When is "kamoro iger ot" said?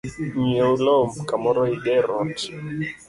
1.29-2.35